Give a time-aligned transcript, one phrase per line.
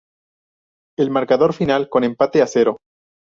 [0.97, 2.77] El marcado final con empate a cero.